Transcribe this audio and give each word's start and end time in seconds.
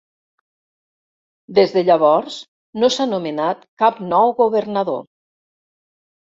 Des 1.59 1.75
de 1.75 1.83
llavors 1.89 2.37
no 2.85 2.89
s'ha 2.95 3.07
nomenat 3.13 3.61
cap 3.83 4.01
nou 4.15 4.35
governador. 4.41 5.05